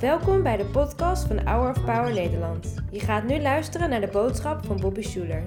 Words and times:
Welkom 0.00 0.42
bij 0.42 0.56
de 0.56 0.64
podcast 0.64 1.26
van 1.26 1.46
Hour 1.46 1.70
of 1.70 1.84
Power 1.84 2.12
Nederland. 2.12 2.74
Je 2.90 3.00
gaat 3.00 3.24
nu 3.24 3.40
luisteren 3.40 3.90
naar 3.90 4.00
de 4.00 4.06
boodschap 4.06 4.66
van 4.66 4.80
Bobby 4.80 5.02
Schuler. 5.02 5.42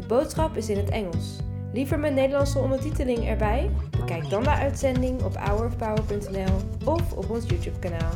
De 0.00 0.06
boodschap 0.06 0.56
is 0.56 0.68
in 0.68 0.76
het 0.76 0.90
Engels. 0.90 1.36
Liever 1.72 1.98
met 1.98 2.14
Nederlandse 2.14 2.58
ondertiteling 2.58 3.28
erbij? 3.28 3.70
Bekijk 3.90 4.30
dan 4.30 4.42
de 4.42 4.50
uitzending 4.50 5.22
op 5.22 5.36
hourofpower.nl 5.36 6.56
of 6.84 7.12
op 7.12 7.30
ons 7.30 7.44
YouTube 7.46 7.78
kanaal. 7.78 8.12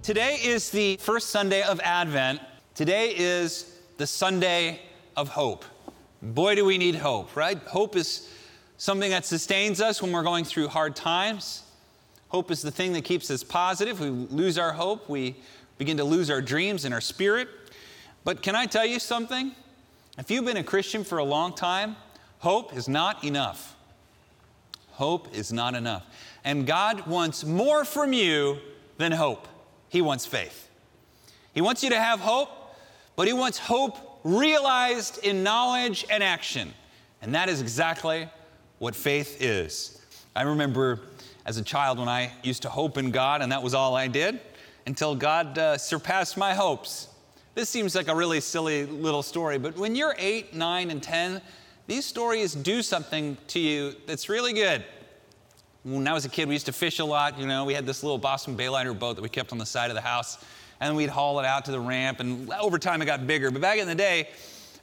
Today 0.00 0.34
is 0.34 0.68
the 0.68 0.96
first 1.00 1.28
Sunday 1.28 1.60
of 1.60 1.80
Advent. 1.80 2.40
Today 2.72 3.06
is 3.06 3.64
the 3.96 4.06
Sunday 4.06 4.80
of 5.14 5.28
hope. 5.28 5.64
Boy, 6.22 6.54
do 6.54 6.64
we 6.64 6.76
need 6.76 6.96
hope, 6.96 7.34
right? 7.34 7.58
Hope 7.58 7.96
is 7.96 8.28
something 8.76 9.10
that 9.10 9.24
sustains 9.24 9.80
us 9.80 10.02
when 10.02 10.12
we're 10.12 10.22
going 10.22 10.44
through 10.44 10.68
hard 10.68 10.94
times. 10.94 11.62
Hope 12.28 12.50
is 12.50 12.60
the 12.60 12.70
thing 12.70 12.92
that 12.92 13.04
keeps 13.04 13.30
us 13.30 13.42
positive. 13.42 14.00
We 14.00 14.10
lose 14.10 14.58
our 14.58 14.72
hope, 14.72 15.08
we 15.08 15.36
begin 15.78 15.96
to 15.96 16.04
lose 16.04 16.30
our 16.30 16.42
dreams 16.42 16.84
and 16.84 16.92
our 16.92 17.00
spirit. 17.00 17.48
But 18.22 18.42
can 18.42 18.54
I 18.54 18.66
tell 18.66 18.84
you 18.84 18.98
something? 18.98 19.52
If 20.18 20.30
you've 20.30 20.44
been 20.44 20.58
a 20.58 20.64
Christian 20.64 21.04
for 21.04 21.18
a 21.18 21.24
long 21.24 21.54
time, 21.54 21.96
hope 22.40 22.76
is 22.76 22.86
not 22.86 23.24
enough. 23.24 23.74
Hope 24.90 25.34
is 25.34 25.50
not 25.50 25.74
enough. 25.74 26.04
And 26.44 26.66
God 26.66 27.06
wants 27.06 27.44
more 27.44 27.86
from 27.86 28.12
you 28.12 28.58
than 28.98 29.12
hope. 29.12 29.48
He 29.88 30.02
wants 30.02 30.26
faith. 30.26 30.68
He 31.54 31.62
wants 31.62 31.82
you 31.82 31.88
to 31.88 31.98
have 31.98 32.20
hope, 32.20 32.50
but 33.16 33.26
He 33.26 33.32
wants 33.32 33.56
hope 33.56 33.96
realized 34.24 35.18
in 35.24 35.42
knowledge 35.42 36.04
and 36.10 36.22
action. 36.22 36.72
And 37.22 37.34
that 37.34 37.48
is 37.48 37.60
exactly 37.60 38.28
what 38.78 38.94
faith 38.94 39.40
is. 39.40 40.00
I 40.34 40.42
remember 40.42 41.00
as 41.46 41.56
a 41.56 41.62
child 41.62 41.98
when 41.98 42.08
I 42.08 42.32
used 42.42 42.62
to 42.62 42.68
hope 42.68 42.96
in 42.96 43.10
God, 43.10 43.42
and 43.42 43.52
that 43.52 43.62
was 43.62 43.74
all 43.74 43.94
I 43.96 44.08
did 44.08 44.40
until 44.86 45.14
God 45.14 45.58
uh, 45.58 45.78
surpassed 45.78 46.36
my 46.36 46.54
hopes. 46.54 47.08
This 47.54 47.68
seems 47.68 47.94
like 47.94 48.08
a 48.08 48.14
really 48.14 48.40
silly 48.40 48.86
little 48.86 49.22
story, 49.22 49.58
but 49.58 49.76
when 49.76 49.94
you're 49.94 50.14
eight, 50.18 50.54
nine, 50.54 50.90
and 50.90 51.02
10, 51.02 51.42
these 51.86 52.04
stories 52.04 52.54
do 52.54 52.82
something 52.82 53.36
to 53.48 53.58
you 53.58 53.94
that's 54.06 54.28
really 54.28 54.52
good. 54.52 54.84
When 55.82 56.06
I 56.06 56.12
was 56.12 56.24
a 56.24 56.28
kid, 56.28 56.46
we 56.46 56.54
used 56.54 56.66
to 56.66 56.72
fish 56.72 56.98
a 57.00 57.04
lot. 57.04 57.38
You 57.38 57.46
know, 57.46 57.64
we 57.64 57.74
had 57.74 57.86
this 57.86 58.02
little 58.02 58.18
Boston 58.18 58.56
Bayliner 58.56 58.96
boat 58.96 59.16
that 59.16 59.22
we 59.22 59.28
kept 59.28 59.50
on 59.50 59.58
the 59.58 59.66
side 59.66 59.90
of 59.90 59.96
the 59.96 60.00
house, 60.00 60.44
and 60.80 60.96
we'd 60.96 61.10
haul 61.10 61.38
it 61.40 61.46
out 61.46 61.66
to 61.66 61.70
the 61.70 61.80
ramp. 61.80 62.20
And 62.20 62.50
over 62.54 62.78
time, 62.78 63.02
it 63.02 63.06
got 63.06 63.26
bigger. 63.26 63.50
But 63.50 63.60
back 63.60 63.78
in 63.78 63.86
the 63.86 63.94
day, 63.94 64.28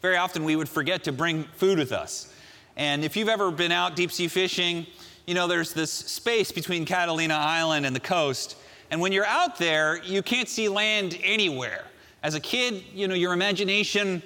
very 0.02 0.16
often 0.16 0.44
we 0.44 0.56
would 0.56 0.70
forget 0.70 1.04
to 1.06 1.12
bring 1.12 1.44
food 1.56 1.80
with 1.80 1.92
us. 1.92 2.34
And 2.76 3.04
if 3.04 3.18
you've 3.18 3.30
ever 3.30 3.50
been 3.50 3.72
out 3.72 3.96
deep 3.96 4.12
sea 4.12 4.28
fishing, 4.28 4.86
you 5.26 5.34
know 5.34 5.48
there's 5.48 5.74
this 5.74 5.92
space 5.92 6.52
between 6.52 6.86
Catalina 6.86 7.34
Island 7.34 7.86
and 7.86 7.96
the 7.96 8.00
coast. 8.00 8.56
And 8.92 9.02
when 9.02 9.12
you're 9.12 9.26
out 9.26 9.58
there, 9.58 10.02
you 10.04 10.22
can't 10.22 10.48
see 10.48 10.70
land 10.70 11.18
anywhere. 11.24 11.84
As 12.24 12.36
a 12.36 12.40
kid, 12.40 12.84
you 12.94 13.08
know, 13.08 13.16
your 13.16 13.34
imagination 13.34 14.22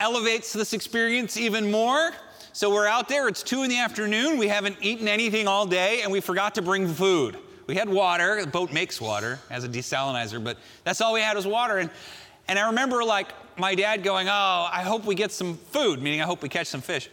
elevates 0.00 0.52
this 0.52 0.72
experience 0.72 1.36
even 1.36 1.70
more. 1.70 2.12
So 2.52 2.72
we're 2.72 2.86
out 2.86 3.08
there, 3.08 3.26
it's 3.26 3.42
two 3.42 3.62
in 3.62 3.70
the 3.70 3.78
afternoon, 3.78 4.38
we 4.38 4.46
haven't 4.46 4.76
eaten 4.80 5.08
anything 5.08 5.48
all 5.48 5.66
day, 5.66 6.02
and 6.02 6.12
we 6.12 6.20
forgot 6.20 6.54
to 6.54 6.62
bring 6.62 6.86
food. 6.86 7.36
We 7.66 7.74
had 7.76 7.88
water, 7.88 8.40
the 8.40 8.46
boat 8.46 8.72
makes 8.72 9.00
water 9.00 9.38
as 9.50 9.64
a 9.64 9.68
desalinizer, 9.68 10.42
but 10.42 10.58
that's 10.84 11.00
all 11.00 11.14
we 11.14 11.20
had 11.20 11.36
was 11.36 11.46
water. 11.46 11.78
And, 11.78 11.90
and 12.48 12.58
I 12.58 12.66
remember 12.66 13.02
like 13.02 13.28
my 13.58 13.74
dad 13.74 14.02
going, 14.02 14.28
Oh, 14.28 14.68
I 14.70 14.82
hope 14.82 15.04
we 15.04 15.14
get 15.14 15.32
some 15.32 15.56
food, 15.56 16.02
meaning 16.02 16.20
I 16.20 16.24
hope 16.24 16.42
we 16.42 16.48
catch 16.48 16.66
some 16.66 16.82
fish. 16.82 17.08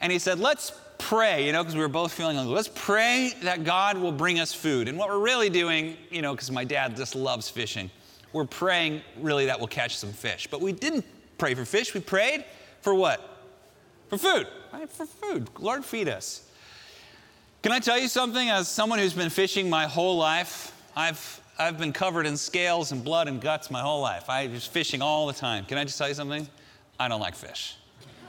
And 0.00 0.10
he 0.10 0.18
said, 0.18 0.38
Let's 0.38 0.72
pray, 0.98 1.46
you 1.46 1.52
know, 1.52 1.62
because 1.62 1.74
we 1.74 1.82
were 1.82 1.88
both 1.88 2.12
feeling 2.12 2.36
like, 2.36 2.46
let's 2.46 2.70
pray 2.74 3.32
that 3.42 3.64
God 3.64 3.98
will 3.98 4.12
bring 4.12 4.40
us 4.40 4.54
food. 4.54 4.88
And 4.88 4.96
what 4.96 5.08
we're 5.08 5.18
really 5.18 5.50
doing, 5.50 5.96
you 6.10 6.22
know, 6.22 6.32
because 6.32 6.50
my 6.50 6.64
dad 6.64 6.96
just 6.96 7.14
loves 7.14 7.48
fishing, 7.48 7.90
we're 8.32 8.46
praying 8.46 9.02
really 9.20 9.46
that 9.46 9.58
we'll 9.58 9.68
catch 9.68 9.96
some 9.96 10.12
fish. 10.12 10.48
But 10.50 10.60
we 10.60 10.72
didn't 10.72 11.04
pray 11.36 11.54
for 11.54 11.64
fish, 11.64 11.94
we 11.94 12.00
prayed 12.00 12.44
for 12.80 12.94
what? 12.94 13.20
For 14.08 14.18
food, 14.18 14.46
right? 14.72 14.90
For 14.90 15.06
food. 15.06 15.48
Lord, 15.58 15.84
feed 15.84 16.08
us. 16.08 16.43
Can 17.64 17.72
I 17.72 17.78
tell 17.78 17.98
you 17.98 18.08
something? 18.08 18.50
As 18.50 18.68
someone 18.68 18.98
who's 18.98 19.14
been 19.14 19.30
fishing 19.30 19.70
my 19.70 19.86
whole 19.86 20.18
life, 20.18 20.78
I've, 20.94 21.40
I've 21.58 21.78
been 21.78 21.94
covered 21.94 22.26
in 22.26 22.36
scales 22.36 22.92
and 22.92 23.02
blood 23.02 23.26
and 23.26 23.40
guts 23.40 23.70
my 23.70 23.80
whole 23.80 24.02
life. 24.02 24.28
I 24.28 24.48
was 24.48 24.66
fishing 24.66 25.00
all 25.00 25.26
the 25.26 25.32
time. 25.32 25.64
Can 25.64 25.78
I 25.78 25.84
just 25.84 25.96
tell 25.96 26.06
you 26.06 26.12
something? 26.12 26.46
I 27.00 27.08
don't 27.08 27.22
like 27.22 27.34
fish. 27.34 27.76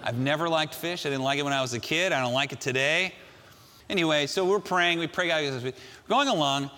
I've 0.02 0.18
never 0.18 0.48
liked 0.48 0.74
fish. 0.74 1.06
I 1.06 1.10
didn't 1.10 1.26
like 1.26 1.38
it 1.38 1.44
when 1.44 1.52
I 1.52 1.62
was 1.62 1.74
a 1.74 1.82
kid. 1.82 2.14
I 2.14 2.22
don't 2.22 2.32
like 2.32 2.54
it 2.54 2.62
today. 2.62 3.14
Anyway, 3.90 4.26
so 4.26 4.46
we're 4.46 4.58
praying. 4.58 5.00
We 5.00 5.08
pray 5.08 5.28
God. 5.28 5.62
We're 5.62 5.74
going 6.08 6.30
along. 6.30 6.72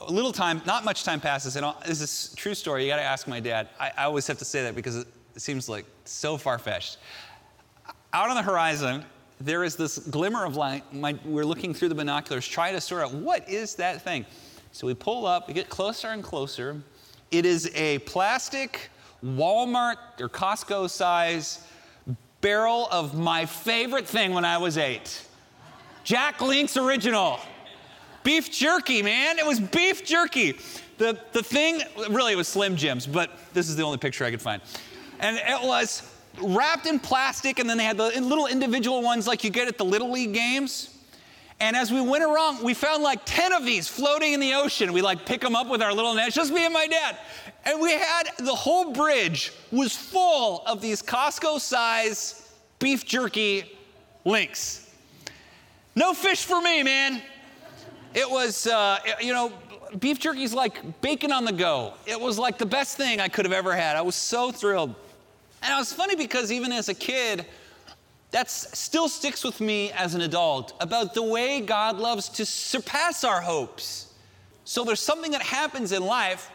A 0.00 0.12
little 0.12 0.32
time, 0.32 0.62
not 0.64 0.84
much 0.84 1.02
time 1.02 1.20
passes, 1.20 1.56
and 1.56 1.66
this 1.84 2.00
is 2.00 2.32
a 2.32 2.36
true 2.36 2.54
story. 2.54 2.84
You 2.84 2.88
got 2.88 2.98
to 2.98 3.02
ask 3.02 3.26
my 3.26 3.40
dad. 3.40 3.68
I, 3.80 3.90
I 3.98 4.04
always 4.04 4.28
have 4.28 4.38
to 4.38 4.44
say 4.44 4.62
that 4.62 4.76
because 4.76 4.94
it, 4.94 5.08
seems 5.38 5.68
like 5.68 5.86
so 6.04 6.36
far 6.36 6.60
fetched 6.60 6.98
out 8.12 8.30
on 8.30 8.36
the 8.36 8.42
horizon, 8.42 9.04
there 9.40 9.64
is 9.64 9.76
this 9.76 9.98
glimmer 9.98 10.44
of 10.44 10.56
light. 10.56 10.92
My, 10.92 11.18
we're 11.24 11.44
looking 11.44 11.74
through 11.74 11.90
the 11.90 11.94
binoculars, 11.94 12.46
trying 12.46 12.74
to 12.74 12.80
sort 12.80 13.02
out 13.02 13.12
what 13.12 13.48
is 13.48 13.74
that 13.76 14.02
thing. 14.02 14.24
So 14.72 14.86
we 14.86 14.94
pull 14.94 15.26
up, 15.26 15.48
we 15.48 15.54
get 15.54 15.68
closer 15.68 16.08
and 16.08 16.22
closer. 16.22 16.80
It 17.30 17.44
is 17.44 17.70
a 17.74 17.98
plastic 18.00 18.90
Walmart 19.24 19.96
or 20.20 20.28
Costco 20.28 20.88
size 20.90 21.66
barrel 22.40 22.88
of 22.90 23.18
my 23.18 23.46
favorite 23.46 24.06
thing 24.06 24.32
when 24.32 24.44
I 24.44 24.58
was 24.58 24.78
eight 24.78 25.26
Jack 26.04 26.40
Link's 26.40 26.76
Original. 26.76 27.40
Beef 28.22 28.50
jerky, 28.50 29.02
man. 29.02 29.38
It 29.38 29.46
was 29.46 29.60
beef 29.60 30.04
jerky. 30.04 30.58
The, 30.98 31.20
the 31.32 31.42
thing, 31.42 31.80
really, 32.10 32.32
it 32.32 32.36
was 32.36 32.48
Slim 32.48 32.76
Jims, 32.76 33.06
but 33.06 33.30
this 33.52 33.68
is 33.68 33.76
the 33.76 33.82
only 33.84 33.98
picture 33.98 34.24
I 34.24 34.30
could 34.30 34.42
find. 34.42 34.60
And 35.20 35.36
it 35.36 35.66
was 35.66 36.02
wrapped 36.40 36.86
in 36.86 36.98
plastic, 36.98 37.58
and 37.58 37.68
then 37.68 37.78
they 37.78 37.84
had 37.84 37.96
the 37.96 38.20
little 38.20 38.46
individual 38.46 39.02
ones 39.02 39.26
like 39.26 39.44
you 39.44 39.50
get 39.50 39.68
at 39.68 39.78
the 39.78 39.84
Little 39.84 40.10
League 40.10 40.32
games. 40.32 40.96
And 41.58 41.74
as 41.74 41.90
we 41.90 42.02
went 42.02 42.22
around, 42.22 42.62
we 42.62 42.74
found 42.74 43.02
like 43.02 43.20
10 43.24 43.52
of 43.52 43.64
these 43.64 43.88
floating 43.88 44.34
in 44.34 44.40
the 44.40 44.54
ocean. 44.54 44.92
We 44.92 45.00
like 45.00 45.24
pick 45.24 45.40
them 45.40 45.56
up 45.56 45.68
with 45.68 45.80
our 45.80 45.92
little 45.92 46.14
nets, 46.14 46.34
just 46.34 46.52
me 46.52 46.64
and 46.64 46.74
my 46.74 46.86
dad. 46.86 47.16
And 47.64 47.80
we 47.80 47.92
had 47.92 48.24
the 48.38 48.54
whole 48.54 48.92
bridge 48.92 49.52
was 49.72 49.96
full 49.96 50.62
of 50.66 50.82
these 50.82 51.02
Costco 51.02 51.60
size 51.60 52.52
beef 52.78 53.06
jerky 53.06 53.76
links. 54.24 54.90
No 55.94 56.12
fish 56.12 56.44
for 56.44 56.60
me, 56.60 56.82
man. 56.82 57.22
It 58.12 58.30
was, 58.30 58.66
uh, 58.66 58.98
you 59.20 59.32
know, 59.32 59.50
beef 59.98 60.18
jerky 60.18 60.42
is 60.42 60.52
like 60.52 61.00
bacon 61.00 61.32
on 61.32 61.46
the 61.46 61.52
go. 61.52 61.94
It 62.06 62.20
was 62.20 62.38
like 62.38 62.58
the 62.58 62.66
best 62.66 62.98
thing 62.98 63.18
I 63.18 63.28
could 63.28 63.46
have 63.46 63.52
ever 63.52 63.74
had. 63.74 63.96
I 63.96 64.02
was 64.02 64.14
so 64.14 64.52
thrilled. 64.52 64.94
And 65.66 65.74
it 65.74 65.78
was 65.78 65.92
funny 65.92 66.14
because 66.14 66.52
even 66.52 66.70
as 66.70 66.88
a 66.88 66.94
kid, 66.94 67.44
that 68.30 68.48
still 68.48 69.08
sticks 69.08 69.42
with 69.42 69.60
me 69.60 69.90
as 69.90 70.14
an 70.14 70.20
adult 70.20 70.74
about 70.80 71.12
the 71.12 71.24
way 71.24 71.60
God 71.60 71.98
loves 71.98 72.28
to 72.28 72.46
surpass 72.46 73.24
our 73.24 73.40
hopes. 73.40 74.14
So 74.64 74.84
there's 74.84 75.00
something 75.00 75.32
that 75.32 75.42
happens 75.42 75.90
in 75.90 76.06
life 76.06 76.52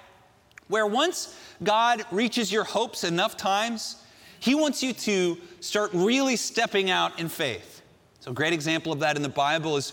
where 0.69 0.87
once 0.87 1.37
God 1.61 2.05
reaches 2.09 2.53
your 2.53 2.63
hopes 2.63 3.03
enough 3.03 3.35
times, 3.35 3.97
He 4.39 4.55
wants 4.55 4.81
you 4.81 4.93
to 4.93 5.37
start 5.59 5.91
really 5.93 6.37
stepping 6.37 6.89
out 6.89 7.19
in 7.19 7.27
faith. 7.27 7.81
So, 8.21 8.31
a 8.31 8.33
great 8.33 8.53
example 8.53 8.93
of 8.93 8.99
that 8.99 9.17
in 9.17 9.23
the 9.23 9.29
Bible 9.29 9.75
is 9.75 9.91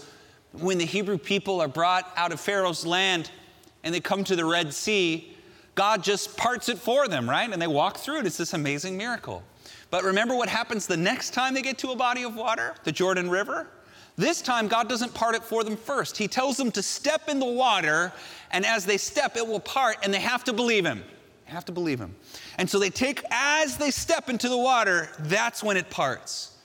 when 0.53 0.79
the 0.79 0.85
Hebrew 0.85 1.19
people 1.19 1.61
are 1.61 1.67
brought 1.67 2.09
out 2.17 2.31
of 2.31 2.41
Pharaoh's 2.41 2.87
land 2.87 3.33
and 3.83 3.93
they 3.93 3.99
come 3.99 4.23
to 4.23 4.37
the 4.37 4.45
Red 4.45 4.73
Sea, 4.73 5.37
God 5.79 6.03
just 6.03 6.37
parts 6.37 6.69
it 6.69 6.77
for 6.77 7.07
them, 7.07 7.31
right? 7.31 7.49
And 7.49 7.63
they 7.63 7.69
walk 7.69 7.99
through 7.99 8.19
it. 8.19 8.27
It's 8.27 8.37
this 8.37 8.53
amazing 8.53 8.97
miracle. 8.97 9.45
But 9.91 10.03
remember 10.03 10.35
what 10.35 10.49
happens 10.49 10.89
the 10.89 10.97
next 10.97 11.35
time 11.35 11.55
they 11.55 11.63
get 11.63 11.79
to 11.79 11.91
a 11.91 11.97
body 11.97 12.25
of 12.25 12.35
water, 12.35 12.75
the 12.83 12.91
Jordan 12.91 13.31
River? 13.31 13.69
This 14.17 14.43
time, 14.43 14.67
God 14.67 14.89
doesn't 14.89 15.15
part 15.15 15.37
it 15.37 15.45
for 15.45 15.63
them 15.63 15.77
first. 15.77 16.19
He 16.19 16.27
tells 16.27 16.57
them 16.57 16.73
to 16.73 16.83
step 16.83 17.29
in 17.29 17.39
the 17.39 17.47
water, 17.47 18.13
and 18.51 18.67
as 18.67 18.87
they 18.87 18.99
step, 18.99 19.37
it 19.37 19.47
will 19.47 19.61
part, 19.61 19.99
and 20.03 20.13
they 20.13 20.19
have 20.19 20.43
to 20.45 20.53
believe 20.53 20.85
Him. 20.85 21.05
They 21.47 21.53
have 21.53 21.65
to 21.67 21.73
believe 21.73 22.01
Him. 22.01 22.17
And 22.59 22.69
so 22.69 22.81
they 22.81 22.91
take, 22.91 23.23
as 23.31 23.77
they 23.77 23.93
step 23.93 24.29
into 24.29 24.49
the 24.49 24.59
water, 24.59 25.09
that's 25.21 25.63
when 25.63 25.77
it 25.77 25.91
parts. 25.91 26.57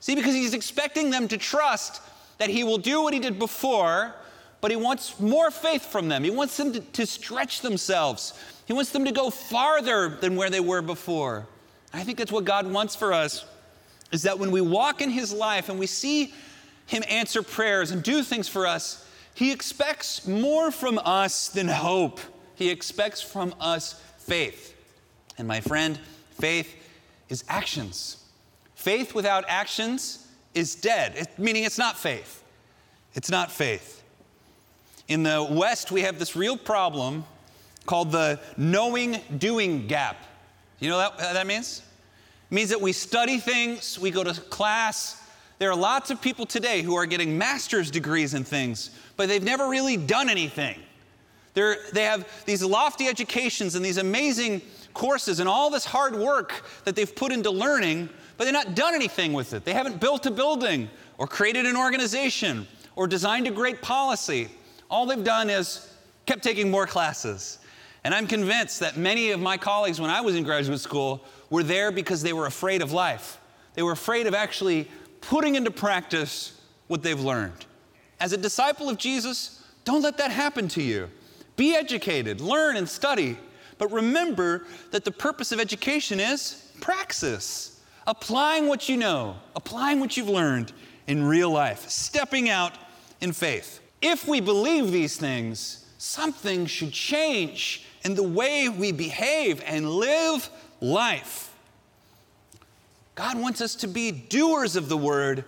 See, 0.00 0.14
because 0.14 0.34
He's 0.34 0.52
expecting 0.52 1.08
them 1.08 1.26
to 1.28 1.38
trust 1.38 2.02
that 2.36 2.50
He 2.50 2.64
will 2.64 2.76
do 2.76 3.02
what 3.02 3.14
He 3.14 3.18
did 3.18 3.38
before, 3.38 4.14
but 4.62 4.70
He 4.70 4.76
wants 4.78 5.20
more 5.20 5.50
faith 5.50 5.84
from 5.84 6.08
them. 6.08 6.24
He 6.24 6.30
wants 6.30 6.56
them 6.56 6.72
to, 6.72 6.80
to 6.80 7.04
stretch 7.04 7.60
themselves, 7.60 8.32
He 8.66 8.72
wants 8.72 8.92
them 8.92 9.04
to 9.04 9.12
go 9.12 9.28
farther 9.28 10.08
than 10.08 10.36
where 10.36 10.48
they 10.48 10.60
were 10.60 10.80
before. 10.80 11.46
I 11.92 12.04
think 12.04 12.16
that's 12.16 12.32
what 12.32 12.46
God 12.46 12.66
wants 12.66 12.96
for 12.96 13.12
us 13.12 13.44
is 14.12 14.22
that 14.22 14.38
when 14.38 14.50
we 14.50 14.60
walk 14.60 15.00
in 15.00 15.10
His 15.10 15.32
life 15.32 15.68
and 15.68 15.78
we 15.78 15.86
see 15.86 16.32
Him 16.86 17.02
answer 17.08 17.42
prayers 17.42 17.90
and 17.90 18.02
do 18.02 18.22
things 18.22 18.48
for 18.48 18.66
us, 18.66 19.06
He 19.34 19.52
expects 19.52 20.26
more 20.26 20.70
from 20.70 20.98
us 21.04 21.48
than 21.48 21.68
hope. 21.68 22.20
He 22.54 22.70
expects 22.70 23.20
from 23.20 23.54
us 23.60 24.00
faith. 24.18 24.76
And 25.38 25.48
my 25.48 25.60
friend, 25.60 25.98
faith 26.38 26.74
is 27.28 27.44
actions. 27.48 28.24
Faith 28.74 29.14
without 29.14 29.44
actions 29.48 30.28
is 30.54 30.74
dead, 30.74 31.14
it, 31.16 31.38
meaning 31.38 31.64
it's 31.64 31.78
not 31.78 31.96
faith. 31.96 32.44
It's 33.14 33.30
not 33.30 33.50
faith. 33.50 34.01
In 35.12 35.24
the 35.24 35.46
West, 35.50 35.92
we 35.92 36.00
have 36.00 36.18
this 36.18 36.34
real 36.34 36.56
problem 36.56 37.26
called 37.84 38.12
the 38.12 38.40
knowing 38.56 39.20
doing 39.36 39.86
gap. 39.86 40.16
You 40.80 40.88
know 40.88 40.96
what 40.96 41.18
that 41.18 41.46
means? 41.46 41.82
It 42.50 42.54
means 42.54 42.70
that 42.70 42.80
we 42.80 42.92
study 42.92 43.36
things, 43.36 43.98
we 43.98 44.10
go 44.10 44.24
to 44.24 44.32
class. 44.32 45.22
There 45.58 45.70
are 45.70 45.76
lots 45.76 46.10
of 46.10 46.22
people 46.22 46.46
today 46.46 46.80
who 46.80 46.94
are 46.94 47.04
getting 47.04 47.36
master's 47.36 47.90
degrees 47.90 48.32
in 48.32 48.42
things, 48.42 48.88
but 49.18 49.28
they've 49.28 49.42
never 49.42 49.68
really 49.68 49.98
done 49.98 50.30
anything. 50.30 50.80
They're, 51.52 51.76
they 51.92 52.04
have 52.04 52.26
these 52.46 52.64
lofty 52.64 53.06
educations 53.06 53.74
and 53.74 53.84
these 53.84 53.98
amazing 53.98 54.62
courses 54.94 55.40
and 55.40 55.48
all 55.48 55.68
this 55.68 55.84
hard 55.84 56.16
work 56.16 56.64
that 56.84 56.96
they've 56.96 57.14
put 57.14 57.32
into 57.32 57.50
learning, 57.50 58.08
but 58.38 58.44
they've 58.44 58.54
not 58.54 58.74
done 58.74 58.94
anything 58.94 59.34
with 59.34 59.52
it. 59.52 59.66
They 59.66 59.74
haven't 59.74 60.00
built 60.00 60.24
a 60.24 60.30
building 60.30 60.88
or 61.18 61.26
created 61.26 61.66
an 61.66 61.76
organization 61.76 62.66
or 62.96 63.06
designed 63.06 63.46
a 63.46 63.50
great 63.50 63.82
policy. 63.82 64.48
All 64.92 65.06
they've 65.06 65.24
done 65.24 65.48
is 65.48 65.90
kept 66.26 66.44
taking 66.44 66.70
more 66.70 66.86
classes. 66.86 67.58
And 68.04 68.12
I'm 68.14 68.26
convinced 68.26 68.80
that 68.80 68.98
many 68.98 69.30
of 69.30 69.40
my 69.40 69.56
colleagues, 69.56 69.98
when 69.98 70.10
I 70.10 70.20
was 70.20 70.36
in 70.36 70.44
graduate 70.44 70.80
school, 70.80 71.24
were 71.48 71.62
there 71.62 71.90
because 71.90 72.22
they 72.22 72.34
were 72.34 72.44
afraid 72.44 72.82
of 72.82 72.92
life. 72.92 73.40
They 73.72 73.82
were 73.82 73.92
afraid 73.92 74.26
of 74.26 74.34
actually 74.34 74.88
putting 75.22 75.54
into 75.54 75.70
practice 75.70 76.60
what 76.88 77.02
they've 77.02 77.18
learned. 77.18 77.64
As 78.20 78.34
a 78.34 78.36
disciple 78.36 78.90
of 78.90 78.98
Jesus, 78.98 79.64
don't 79.84 80.02
let 80.02 80.18
that 80.18 80.30
happen 80.30 80.68
to 80.68 80.82
you. 80.82 81.08
Be 81.56 81.74
educated, 81.74 82.42
learn 82.42 82.76
and 82.76 82.86
study, 82.88 83.38
but 83.78 83.90
remember 83.90 84.66
that 84.90 85.04
the 85.04 85.10
purpose 85.10 85.52
of 85.52 85.60
education 85.60 86.20
is 86.20 86.70
praxis, 86.82 87.80
applying 88.06 88.66
what 88.66 88.90
you 88.90 88.98
know, 88.98 89.36
applying 89.56 90.00
what 90.00 90.18
you've 90.18 90.28
learned 90.28 90.72
in 91.06 91.24
real 91.24 91.50
life, 91.50 91.88
stepping 91.88 92.50
out 92.50 92.74
in 93.22 93.32
faith. 93.32 93.81
If 94.02 94.26
we 94.26 94.40
believe 94.40 94.90
these 94.90 95.16
things, 95.16 95.86
something 95.96 96.66
should 96.66 96.92
change 96.92 97.86
in 98.04 98.14
the 98.16 98.22
way 98.22 98.68
we 98.68 98.90
behave 98.90 99.62
and 99.64 99.88
live 99.88 100.50
life. 100.80 101.54
God 103.14 103.38
wants 103.38 103.60
us 103.60 103.76
to 103.76 103.86
be 103.86 104.10
doers 104.10 104.74
of 104.74 104.88
the 104.88 104.96
word, 104.96 105.44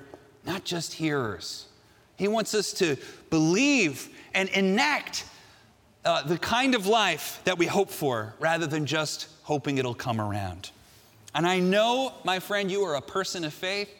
not 0.47 0.65
just 0.65 0.93
hearers. 0.93 1.67
He 2.17 2.29
wants 2.29 2.55
us 2.55 2.73
to 2.75 2.97
believe 3.31 4.09
and 4.35 4.49
enact 4.51 5.25
uh, 6.05 6.23
the 6.23 6.39
kind 6.39 6.75
of 6.75 6.87
life 6.87 7.41
that 7.45 7.59
we 7.59 7.67
hope 7.67 7.91
for 7.91 8.35
rather 8.39 8.67
than 8.67 8.87
just 8.87 9.29
hoping 9.43 9.79
it'll 9.79 9.95
come 9.95 10.21
around. 10.21 10.71
And 11.35 11.47
I 11.47 11.59
know, 11.59 12.13
my 12.23 12.39
friend, 12.39 12.71
you 12.71 12.85
are 12.85 12.95
a 12.95 13.03
person 13.03 13.45
of 13.45 13.53
faith, 13.53 13.91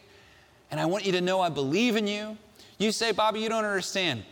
and 0.71 0.79
I 0.79 0.85
want 0.85 1.05
you 1.05 1.11
to 1.13 1.21
know 1.21 1.41
I 1.41 1.49
believe 1.49 1.97
in 1.97 2.07
you. 2.07 2.37
You 2.77 2.91
say, 2.91 3.11
Bobby, 3.11 3.41
you 3.41 3.49
don't 3.49 3.65
understand. 3.65 4.23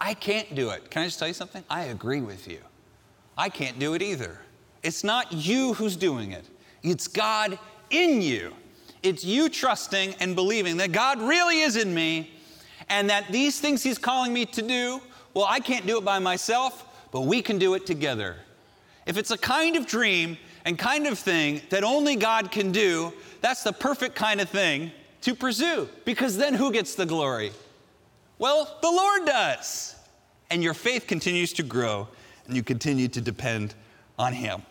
I 0.00 0.14
can't 0.14 0.54
do 0.54 0.70
it. 0.70 0.90
Can 0.90 1.02
I 1.02 1.04
just 1.06 1.18
tell 1.18 1.28
you 1.28 1.34
something? 1.34 1.64
I 1.70 1.84
agree 1.84 2.20
with 2.20 2.48
you. 2.48 2.58
I 3.38 3.48
can't 3.48 3.78
do 3.78 3.94
it 3.94 4.02
either. 4.02 4.38
It's 4.82 5.04
not 5.04 5.32
you 5.32 5.74
who's 5.74 5.96
doing 5.96 6.32
it, 6.32 6.44
it's 6.82 7.08
God 7.08 7.58
in 7.90 8.22
you. 8.22 8.52
It's 9.02 9.24
you 9.24 9.48
trusting 9.48 10.14
and 10.18 10.34
believing 10.34 10.78
that 10.78 10.90
God 10.90 11.20
really 11.20 11.60
is 11.60 11.76
in 11.76 11.94
me 11.94 12.32
and 12.88 13.08
that 13.08 13.30
these 13.30 13.60
things 13.60 13.82
He's 13.82 13.98
calling 13.98 14.32
me 14.32 14.46
to 14.46 14.62
do, 14.62 15.00
well, 15.32 15.46
I 15.48 15.60
can't 15.60 15.86
do 15.86 15.98
it 15.98 16.04
by 16.04 16.18
myself 16.18 16.86
but 17.16 17.22
we 17.22 17.40
can 17.40 17.58
do 17.58 17.72
it 17.72 17.86
together. 17.86 18.36
If 19.06 19.16
it's 19.16 19.30
a 19.30 19.38
kind 19.38 19.76
of 19.76 19.86
dream 19.86 20.36
and 20.66 20.78
kind 20.78 21.06
of 21.06 21.18
thing 21.18 21.62
that 21.70 21.84
only 21.84 22.14
God 22.14 22.50
can 22.50 22.72
do, 22.72 23.10
that's 23.40 23.62
the 23.62 23.72
perfect 23.72 24.14
kind 24.14 24.38
of 24.38 24.50
thing 24.50 24.90
to 25.22 25.34
pursue 25.34 25.88
because 26.04 26.36
then 26.36 26.52
who 26.52 26.70
gets 26.70 26.94
the 26.94 27.06
glory? 27.06 27.52
Well, 28.38 28.78
the 28.82 28.90
Lord 28.90 29.26
does. 29.26 29.94
And 30.50 30.62
your 30.62 30.74
faith 30.74 31.06
continues 31.06 31.52
to 31.54 31.62
grow 31.62 32.08
and 32.46 32.54
you 32.54 32.62
continue 32.62 33.08
to 33.08 33.20
depend 33.20 33.74
on 34.18 34.32
Him. 34.32 34.62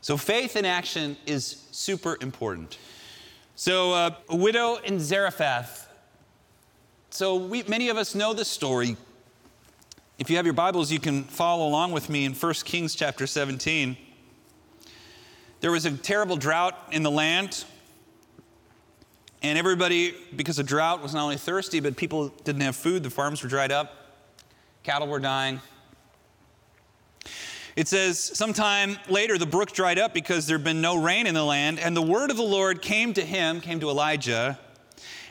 So, 0.00 0.16
faith 0.16 0.56
in 0.56 0.64
action 0.64 1.16
is 1.26 1.66
super 1.70 2.16
important. 2.20 2.78
So, 3.56 3.92
uh, 3.92 4.10
a 4.28 4.36
widow 4.36 4.76
in 4.76 5.00
Zarephath. 5.00 5.88
So, 7.10 7.36
we, 7.36 7.62
many 7.64 7.88
of 7.88 7.96
us 7.96 8.14
know 8.14 8.32
the 8.32 8.44
story. 8.44 8.96
If 10.18 10.30
you 10.30 10.36
have 10.36 10.44
your 10.44 10.54
Bibles, 10.54 10.92
you 10.92 11.00
can 11.00 11.24
follow 11.24 11.66
along 11.66 11.92
with 11.92 12.08
me 12.08 12.24
in 12.24 12.34
1 12.34 12.52
Kings 12.64 12.94
chapter 12.94 13.26
17. 13.26 13.96
There 15.60 15.72
was 15.72 15.86
a 15.86 15.90
terrible 15.92 16.36
drought 16.36 16.78
in 16.92 17.02
the 17.02 17.10
land, 17.10 17.64
and 19.44 19.58
everybody, 19.58 20.14
because 20.34 20.58
of 20.58 20.66
drought, 20.66 21.02
was 21.02 21.14
not 21.14 21.22
only 21.22 21.36
thirsty, 21.36 21.80
but 21.80 21.96
people 21.96 22.28
didn't 22.44 22.62
have 22.62 22.76
food. 22.76 23.02
The 23.02 23.10
farms 23.10 23.42
were 23.42 23.48
dried 23.48 23.72
up, 23.72 23.94
cattle 24.82 25.08
were 25.08 25.20
dying. 25.20 25.60
It 27.76 27.88
says, 27.88 28.18
sometime 28.18 28.98
later 29.08 29.36
the 29.36 29.46
brook 29.46 29.72
dried 29.72 29.98
up 29.98 30.14
because 30.14 30.46
there 30.46 30.56
had 30.56 30.64
been 30.64 30.80
no 30.80 30.96
rain 30.96 31.26
in 31.26 31.34
the 31.34 31.44
land, 31.44 31.78
and 31.78 31.96
the 31.96 32.02
word 32.02 32.30
of 32.30 32.36
the 32.36 32.42
Lord 32.42 32.82
came 32.82 33.12
to 33.14 33.22
him, 33.22 33.60
came 33.60 33.80
to 33.80 33.88
Elijah, 33.88 34.58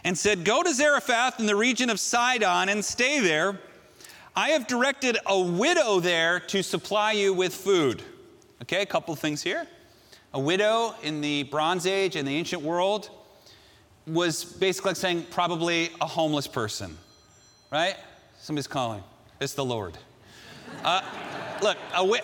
and 0.04 0.18
said, 0.18 0.44
Go 0.44 0.62
to 0.62 0.74
Zarephath 0.74 1.39
in 1.39 1.45
the 1.45 1.56
region 1.56 1.89
of 1.89 2.00
Sidon 2.00 2.69
and 2.69 2.83
stay 2.83 3.19
there 3.19 3.60
I 4.36 4.50
have 4.50 4.65
directed 4.65 5.19
a 5.27 5.39
widow 5.39 6.00
there 6.00 6.39
to 6.39 6.63
supply 6.63 7.12
you 7.12 7.36
with 7.36 7.54
food. 7.54 8.01
Okay, 8.63 8.81
a 8.81 8.86
couple 8.86 9.15
things 9.15 9.44
here. 9.44 9.68
A 10.33 10.39
widow 10.39 10.95
in 11.04 11.21
the 11.21 11.44
Bronze 11.44 11.86
Age 11.86 12.15
in 12.15 12.25
the 12.25 12.36
ancient 12.36 12.63
world 12.63 13.12
was 14.06 14.44
basically 14.44 14.90
like 14.90 14.98
saying 14.98 15.26
probably 15.32 15.90
a 16.02 16.06
homeless 16.06 16.48
person, 16.48 16.98
right? 17.72 17.96
Somebody's 18.40 18.68
calling. 18.68 19.04
It's 19.40 19.54
the 19.54 19.66
Lord. 19.66 19.98
Uh, 20.84 21.02
look, 21.62 21.78
a, 21.94 21.98
wi- 21.98 22.24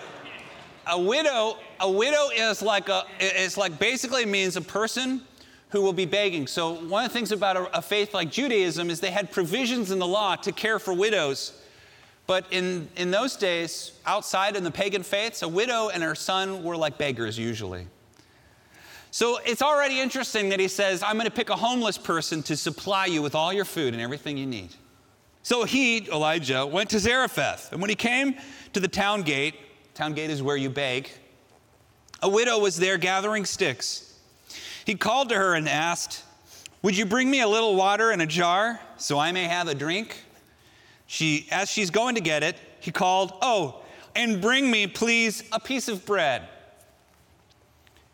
a 0.86 1.00
widow, 1.00 1.56
a 1.80 1.90
widow 1.90 2.28
is 2.34 2.62
like 2.62 2.88
a, 2.88 3.04
it's 3.18 3.56
like 3.56 3.78
basically 3.78 4.26
means 4.26 4.56
a 4.56 4.62
person 4.62 5.22
who 5.70 5.80
will 5.82 5.92
be 5.92 6.06
begging. 6.06 6.46
So 6.46 6.72
one 6.72 7.04
of 7.04 7.12
the 7.12 7.18
things 7.18 7.32
about 7.32 7.56
a, 7.56 7.78
a 7.78 7.82
faith 7.82 8.12
like 8.12 8.30
Judaism 8.30 8.90
is 8.90 9.00
they 9.00 9.10
had 9.10 9.30
provisions 9.30 9.90
in 9.90 9.98
the 9.98 10.06
law 10.06 10.36
to 10.36 10.52
care 10.52 10.78
for 10.78 10.92
widows 10.92 11.60
but 12.30 12.46
in, 12.52 12.88
in 12.94 13.10
those 13.10 13.34
days, 13.34 13.90
outside 14.06 14.54
in 14.54 14.62
the 14.62 14.70
pagan 14.70 15.02
faiths, 15.02 15.42
a 15.42 15.48
widow 15.48 15.88
and 15.88 16.00
her 16.00 16.14
son 16.14 16.62
were 16.62 16.76
like 16.76 16.96
beggars 16.96 17.36
usually. 17.36 17.88
So 19.10 19.38
it's 19.44 19.62
already 19.62 20.00
interesting 20.00 20.50
that 20.50 20.60
he 20.60 20.68
says, 20.68 21.02
I'm 21.02 21.16
going 21.16 21.26
to 21.26 21.32
pick 21.32 21.50
a 21.50 21.56
homeless 21.56 21.98
person 21.98 22.42
to 22.44 22.56
supply 22.56 23.06
you 23.06 23.22
with 23.22 23.34
all 23.34 23.52
your 23.52 23.64
food 23.64 23.92
and 23.92 24.00
everything 24.00 24.36
you 24.36 24.46
need. 24.46 24.70
So 25.42 25.64
he, 25.64 26.08
Elijah, 26.10 26.64
went 26.66 26.90
to 26.90 26.98
Zarephath. 26.98 27.72
And 27.72 27.80
when 27.80 27.90
he 27.90 27.96
came 27.96 28.36
to 28.72 28.80
the 28.80 28.88
town 28.88 29.22
gate, 29.22 29.54
town 29.94 30.12
gate 30.12 30.30
is 30.30 30.42
where 30.42 30.56
you 30.56 30.70
beg, 30.70 31.10
a 32.22 32.28
widow 32.28 32.58
was 32.58 32.76
there 32.76 32.98
gathering 32.98 33.44
sticks. 33.44 34.18
He 34.84 34.94
called 34.94 35.30
to 35.30 35.34
her 35.34 35.54
and 35.54 35.68
asked, 35.68 36.22
Would 36.82 36.96
you 36.96 37.06
bring 37.06 37.30
me 37.30 37.40
a 37.40 37.48
little 37.48 37.74
water 37.74 38.12
in 38.12 38.20
a 38.20 38.26
jar 38.26 38.78
so 38.96 39.18
I 39.18 39.32
may 39.32 39.44
have 39.44 39.66
a 39.66 39.74
drink? 39.74 40.16
She, 41.06 41.48
as 41.50 41.68
she's 41.68 41.90
going 41.90 42.14
to 42.14 42.20
get 42.20 42.42
it, 42.42 42.56
he 42.80 42.92
called, 42.92 43.32
Oh, 43.42 43.82
and 44.14 44.40
bring 44.40 44.70
me, 44.70 44.86
please, 44.86 45.42
a 45.52 45.58
piece 45.58 45.88
of 45.88 46.04
bread. 46.04 46.46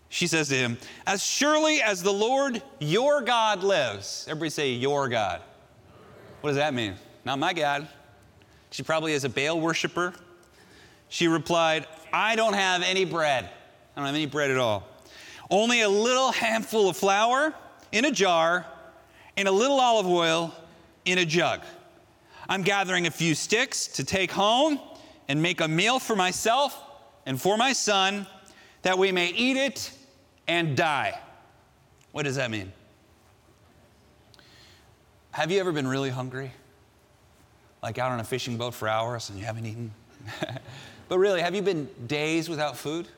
She 0.09 0.27
says 0.27 0.49
to 0.49 0.55
him, 0.55 0.79
As 1.07 1.23
surely 1.25 1.83
as 1.83 2.03
the 2.03 2.13
Lord 2.13 2.63
your 2.79 3.23
God 3.23 3.63
lives. 3.63 4.27
Everybody 4.29 4.51
say, 4.51 4.73
Your 4.73 5.09
God. 5.09 5.43
What 6.41 6.51
does 6.51 6.57
that 6.57 6.75
mean? 6.75 6.95
Not 7.25 7.39
my 7.39 7.53
God. 7.53 7.89
She 8.71 8.83
probably 8.83 9.13
is 9.13 9.25
a 9.25 9.29
Baal 9.29 9.61
worshiper. 9.61 10.15
She 11.09 11.29
replied, 11.29 11.87
I 12.13 12.37
don't 12.37 12.55
have 12.55 12.83
any 12.83 13.05
bread. 13.05 13.45
I 13.45 14.01
don't 14.01 14.07
have 14.07 14.15
any 14.15 14.27
bread 14.27 14.51
at 14.51 14.59
all. 14.59 14.87
Only 15.51 15.83
a 15.83 15.89
little 15.89 16.33
handful 16.33 16.89
of 16.89 16.97
flour 16.97 17.55
in 17.93 18.05
a 18.05 18.11
jar 18.11 18.67
and 19.37 19.49
a 19.49 19.53
little 19.53 19.81
olive 19.81 20.07
oil 20.07 20.55
in 21.05 21.19
a 21.19 21.25
jug. 21.25 21.63
I'm 22.49 22.63
gathering 22.63 23.07
a 23.07 23.11
few 23.11 23.35
sticks 23.35 23.87
to 23.89 24.05
take 24.05 24.31
home 24.31 24.81
and 25.29 25.43
make 25.43 25.61
a 25.61 25.69
meal 25.69 25.99
for 25.99 26.17
myself 26.17 26.81
and 27.25 27.41
for 27.41 27.57
my 27.57 27.73
son 27.73 28.27
that 28.87 28.97
we 28.97 29.11
may 29.11 29.31
eat 29.31 29.57
it 29.57 29.91
and 30.47 30.77
die. 30.77 31.19
What 32.13 32.23
does 32.23 32.37
that 32.37 32.53
mean? 32.53 32.73
Have 35.33 35.51
you 35.51 35.59
ever 35.59 35.73
been 35.73 35.89
really 35.89 36.09
hungry? 36.09 36.53
Like 37.83 37.99
out 37.99 38.13
on 38.13 38.21
a 38.21 38.25
fishing 38.25 38.57
boat 38.57 38.75
for 38.75 38.87
hours 38.87 39.29
and 39.29 39.41
you 39.41 39.45
haven't 39.45 39.67
eaten? 39.67 39.93
but 41.09 41.19
really, 41.19 41.41
have 41.41 41.53
you 41.53 41.63
been 41.63 41.89
days 42.07 42.49
without 42.49 42.77
food? 42.77 43.09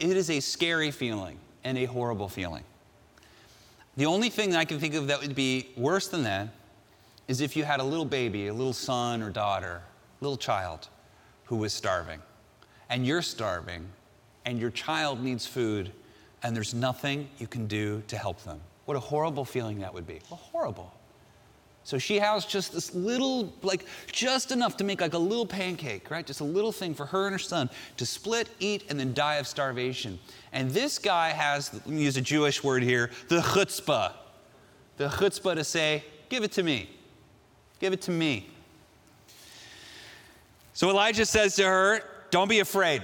It 0.00 0.16
is 0.16 0.30
a 0.30 0.40
scary 0.40 0.90
feeling 0.90 1.38
and 1.62 1.78
a 1.78 1.84
horrible 1.84 2.28
feeling. 2.28 2.64
The 3.96 4.06
only 4.06 4.30
thing 4.30 4.50
that 4.50 4.58
I 4.58 4.64
can 4.64 4.80
think 4.80 4.94
of 4.94 5.06
that 5.06 5.20
would 5.20 5.36
be 5.36 5.68
worse 5.76 6.08
than 6.08 6.24
that 6.24 6.48
is 7.28 7.40
if 7.40 7.54
you 7.54 7.62
had 7.62 7.78
a 7.78 7.84
little 7.84 8.04
baby, 8.04 8.48
a 8.48 8.52
little 8.52 8.72
son 8.72 9.22
or 9.22 9.30
daughter, 9.30 9.80
little 10.20 10.36
child 10.36 10.88
who 11.44 11.54
was 11.54 11.72
starving, 11.72 12.20
and 12.90 13.06
you're 13.06 13.22
starving, 13.22 13.86
and 14.44 14.58
your 14.58 14.70
child 14.70 15.22
needs 15.22 15.46
food, 15.46 15.92
and 16.42 16.54
there's 16.56 16.74
nothing 16.74 17.28
you 17.38 17.46
can 17.46 17.66
do 17.66 18.02
to 18.08 18.16
help 18.16 18.42
them. 18.42 18.60
What 18.84 18.96
a 18.96 19.00
horrible 19.00 19.44
feeling 19.44 19.80
that 19.80 19.94
would 19.94 20.06
be. 20.06 20.20
Well, 20.28 20.40
horrible. 20.42 20.92
So 21.84 21.98
she 21.98 22.18
has 22.20 22.44
just 22.44 22.72
this 22.72 22.94
little, 22.94 23.52
like, 23.62 23.86
just 24.10 24.52
enough 24.52 24.76
to 24.76 24.84
make 24.84 25.00
like 25.00 25.14
a 25.14 25.18
little 25.18 25.46
pancake, 25.46 26.10
right? 26.10 26.24
Just 26.24 26.40
a 26.40 26.44
little 26.44 26.70
thing 26.70 26.94
for 26.94 27.06
her 27.06 27.26
and 27.26 27.34
her 27.34 27.38
son 27.38 27.68
to 27.96 28.06
split, 28.06 28.48
eat, 28.60 28.84
and 28.88 28.98
then 28.98 29.12
die 29.14 29.36
of 29.36 29.48
starvation. 29.48 30.18
And 30.52 30.70
this 30.70 30.98
guy 30.98 31.30
has, 31.30 31.74
let 31.74 31.86
me 31.88 32.02
use 32.02 32.16
a 32.16 32.20
Jewish 32.20 32.62
word 32.62 32.82
here, 32.82 33.10
the 33.28 33.40
chutzpah. 33.40 34.12
The 34.96 35.08
chutzpah 35.08 35.56
to 35.56 35.64
say, 35.64 36.04
give 36.28 36.44
it 36.44 36.52
to 36.52 36.62
me. 36.62 36.88
Give 37.80 37.92
it 37.92 38.02
to 38.02 38.12
me. 38.12 38.48
So 40.72 40.88
Elijah 40.88 41.26
says 41.26 41.56
to 41.56 41.64
her, 41.64 42.02
don't 42.30 42.48
be 42.48 42.60
afraid. 42.60 43.02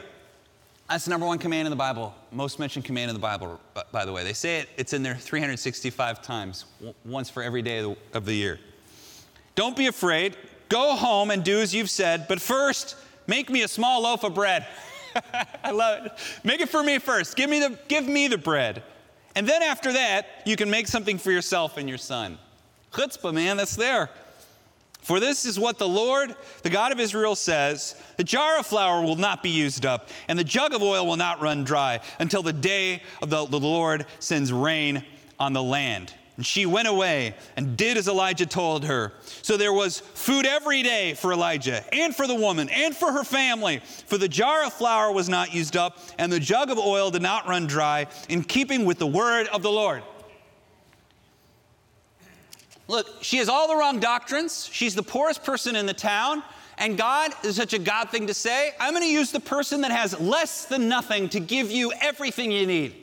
That's 0.89 1.05
the 1.05 1.11
number 1.11 1.27
one 1.27 1.39
command 1.39 1.67
in 1.67 1.71
the 1.71 1.77
Bible, 1.77 2.15
most 2.33 2.59
mentioned 2.59 2.87
command 2.87 3.11
in 3.11 3.15
the 3.15 3.21
Bible, 3.21 3.61
by 3.93 4.07
the 4.07 4.13
way. 4.13 4.25
They 4.25 4.33
say 4.33 4.61
it, 4.61 4.71
it's 4.79 4.95
in 4.95 5.03
there 5.03 5.17
365 5.17 6.23
times, 6.23 6.65
once 7.05 7.29
for 7.29 7.43
every 7.43 7.61
day 7.61 7.95
of 8.15 8.25
the, 8.25 8.33
year. 8.33 8.59
Don't 9.55 9.77
be 9.77 9.87
afraid. 9.87 10.35
Go 10.71 10.97
home 10.97 11.31
and 11.31 11.45
do 11.45 11.61
as 11.61 11.75
you've 11.75 11.91
said, 11.91 12.27
but 12.27 12.41
first, 12.41 12.97
make 13.27 13.51
me 13.51 13.63
a 13.63 13.69
small 13.69 14.03
loaf 14.03 14.25
of 14.25 14.35
bread. 14.35 14.67
I 15.65 15.73
love 15.73 16.07
it. 16.07 16.13
Make 16.43 16.63
it 16.63 16.71
for 16.71 16.83
me 16.83 16.99
first. 16.99 17.37
Give 17.37 17.51
me, 17.51 17.61
the, 17.61 17.79
give 17.89 18.07
me 18.07 18.29
the 18.29 18.39
bread. 18.39 18.83
And 19.35 19.47
then 19.47 19.63
after 19.63 19.93
that, 19.93 20.43
you 20.47 20.57
can 20.57 20.71
make 20.71 20.89
something 20.89 21.19
for 21.19 21.31
yourself 21.31 21.77
and 21.77 21.87
your 21.87 21.99
son. 21.99 22.39
Chutzpah, 22.93 23.35
man, 23.35 23.59
that's 23.59 23.77
there. 23.77 24.09
For 25.03 25.21
this 25.21 25.45
is 25.45 25.59
what 25.59 25.79
the 25.79 25.89
Lord, 25.89 26.35
the 26.63 26.71
God 26.71 26.93
of 26.93 27.01
Israel, 27.01 27.35
says 27.35 27.95
The 28.17 28.25
jar 28.25 28.59
of 28.59 28.67
flour 28.67 29.03
will 29.03 29.17
not 29.17 29.43
be 29.43 29.51
used 29.51 29.87
up, 29.87 30.09
and 30.29 30.39
the 30.39 30.45
jug 30.45 30.75
of 30.75 30.83
oil 30.83 31.07
will 31.07 31.17
not 31.17 31.41
run 31.41 31.65
dry 31.65 32.01
until 32.19 32.43
the 32.43 32.53
day 32.53 33.03
of 33.23 33.31
the, 33.31 33.47
the 33.47 33.61
Lord 33.61 34.07
sends 34.19 34.53
rain 34.53 35.05
on 35.39 35.53
the 35.53 35.63
land. 35.63 36.13
And 36.37 36.47
she 36.47 36.67
went 36.67 36.87
away 36.87 37.35
and 37.57 37.77
did 37.77 37.97
as 37.97 38.07
Elijah 38.07 38.47
told 38.47 38.85
her. 38.85 39.13
So 39.43 39.57
there 39.57 39.73
was 39.73 39.99
food 39.99 40.47
every 40.47 40.85
day 40.85 41.15
for 41.15 41.33
Elijah 41.33 41.83
and 41.93 42.15
for 42.15 42.29
the 42.29 42.35
woman 42.37 42.69
and 42.69 42.95
for 42.95 43.11
her 43.11 43.25
family. 43.25 43.81
For 44.07 44.19
the 44.19 44.29
jar 44.29 44.65
of 44.65 44.73
flour 44.73 45.11
was 45.11 45.29
not 45.29 45.53
used 45.53 45.77
up, 45.77 45.99
and 46.17 46.31
the 46.31 46.39
jug 46.39 46.71
of 46.71 46.79
oil 46.79 47.11
did 47.11 47.23
not 47.23 47.49
run 47.49 47.67
dry, 47.67 48.07
in 48.29 48.45
keeping 48.45 48.85
with 48.85 48.99
the 48.99 49.07
word 49.07 49.49
of 49.49 49.63
the 49.63 49.71
Lord. 49.73 50.05
Look, 52.89 53.23
she 53.23 53.37
has 53.37 53.49
all 53.49 53.69
the 53.69 53.77
wrong 53.77 54.01
doctrines. 54.01 54.69
She's 54.73 54.95
the 54.95 55.03
poorest 55.03 55.45
person 55.45 55.77
in 55.77 55.87
the 55.87 55.95
town. 55.95 56.43
And 56.79 56.97
God 56.97 57.33
is 57.45 57.57
such 57.57 57.75
a 57.75 57.79
God 57.79 58.11
thing 58.11 58.27
to 58.29 58.35
say. 58.35 58.73
I'm 58.81 58.93
going 58.93 59.03
to 59.03 59.11
use 59.11 59.31
the 59.31 59.41
person 59.41 59.83
that 59.83 59.91
has 59.91 60.19
less 60.19 60.65
than 60.65 60.89
nothing 60.89 61.29
to 61.31 61.41
give 61.41 61.71
you 61.71 61.93
everything 62.01 62.51
you 62.51 62.67
need. 62.67 62.95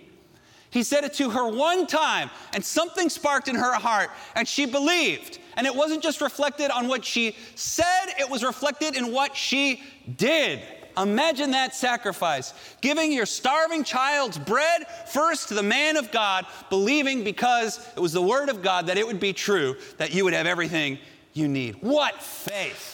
He 0.71 0.83
said 0.83 1.03
it 1.03 1.13
to 1.15 1.29
her 1.29 1.47
one 1.47 1.87
time, 1.87 2.29
and 2.53 2.63
something 2.63 3.09
sparked 3.09 3.47
in 3.47 3.55
her 3.55 3.73
heart, 3.75 4.09
and 4.35 4.45
she 4.45 4.65
believed. 4.65 5.39
And 5.55 5.65
it 5.65 5.73
wasn't 5.73 6.03
just 6.03 6.19
reflected 6.19 6.69
on 6.69 6.89
what 6.89 7.05
she 7.05 7.35
said, 7.55 8.07
it 8.19 8.29
was 8.29 8.43
reflected 8.43 8.95
in 8.95 9.13
what 9.13 9.37
she 9.37 9.83
did. 10.17 10.61
Imagine 10.97 11.51
that 11.51 11.75
sacrifice. 11.75 12.53
Giving 12.81 13.11
your 13.11 13.25
starving 13.25 13.83
child's 13.83 14.37
bread 14.37 14.87
first 15.07 15.49
to 15.49 15.53
the 15.53 15.63
man 15.63 15.97
of 15.97 16.11
God, 16.11 16.45
believing 16.69 17.23
because 17.23 17.85
it 17.95 17.99
was 17.99 18.13
the 18.13 18.21
word 18.21 18.49
of 18.49 18.61
God 18.61 18.87
that 18.87 18.97
it 18.97 19.05
would 19.05 19.19
be 19.19 19.33
true, 19.33 19.75
that 19.97 20.13
you 20.13 20.23
would 20.23 20.33
have 20.33 20.47
everything 20.47 20.97
you 21.33 21.47
need. 21.47 21.75
What 21.81 22.21
faith! 22.21 22.93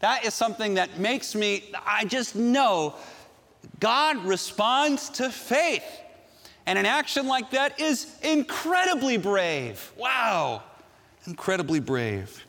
That 0.00 0.24
is 0.24 0.34
something 0.34 0.74
that 0.74 0.98
makes 0.98 1.34
me, 1.34 1.64
I 1.86 2.04
just 2.04 2.36
know 2.36 2.94
God 3.80 4.24
responds 4.24 5.08
to 5.10 5.30
faith. 5.30 5.84
And 6.66 6.78
an 6.78 6.86
action 6.86 7.28
like 7.28 7.50
that 7.50 7.80
is 7.80 8.06
incredibly 8.22 9.16
brave. 9.16 9.92
Wow, 9.96 10.62
incredibly 11.26 11.80
brave. 11.80 12.44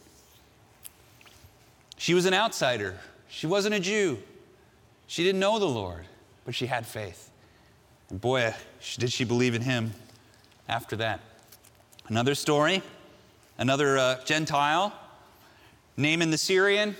She 1.97 2.13
was 2.13 2.25
an 2.25 2.33
outsider, 2.33 2.99
she 3.27 3.47
wasn't 3.47 3.75
a 3.75 3.79
Jew. 3.79 4.17
She 5.07 5.23
didn't 5.23 5.39
know 5.39 5.57
the 5.57 5.65
Lord, 5.65 6.05
but 6.45 6.53
she 6.53 6.67
had 6.67 6.85
faith. 6.85 7.31
And 8.09 8.19
boy, 8.19 8.53
did 8.97 9.11
she 9.11 9.23
believe 9.23 9.55
in 9.55 9.61
him 9.61 9.93
after 10.67 10.97
that. 10.97 11.21
Another 12.07 12.35
story, 12.35 12.81
another 13.57 13.97
uh, 13.97 14.23
Gentile, 14.25 14.93
Naaman 15.95 16.29
the 16.29 16.37
Syrian. 16.37 16.95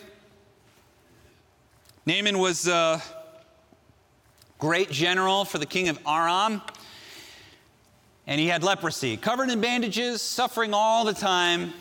Naaman 2.05 2.39
was 2.39 2.67
a 2.67 3.01
great 4.57 4.89
general 4.89 5.45
for 5.45 5.57
the 5.57 5.65
king 5.65 5.89
of 5.89 5.99
Aram, 6.07 6.61
and 8.25 8.39
he 8.39 8.47
had 8.47 8.63
leprosy, 8.63 9.17
covered 9.17 9.49
in 9.49 9.61
bandages, 9.61 10.21
suffering 10.21 10.73
all 10.73 11.05
the 11.05 11.13
time 11.13 11.73